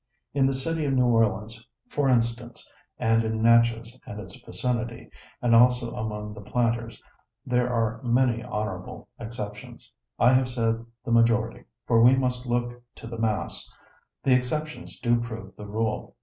[0.33, 2.67] In the city of New Orleans, for instance,
[2.97, 5.11] and in Natchez and its vicinity,
[5.43, 6.99] and also among the planters,
[7.45, 9.91] there are many honorable exceptions.
[10.17, 13.71] I have said the majority: for we must look to the mass
[14.23, 16.15] the exceptions do prove the rule.